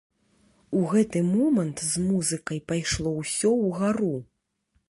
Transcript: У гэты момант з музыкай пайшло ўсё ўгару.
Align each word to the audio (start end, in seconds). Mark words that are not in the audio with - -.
У 0.77 0.79
гэты 0.93 1.21
момант 1.33 1.85
з 1.91 2.07
музыкай 2.07 2.63
пайшло 2.73 3.15
ўсё 3.21 3.55
ўгару. 3.65 4.15